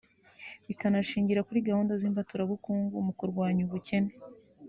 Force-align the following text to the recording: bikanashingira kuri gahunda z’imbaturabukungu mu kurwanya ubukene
bikanashingira 0.67 1.45
kuri 1.47 1.65
gahunda 1.67 1.93
z’imbaturabukungu 2.01 2.95
mu 3.05 3.13
kurwanya 3.19 3.61
ubukene 3.67 4.13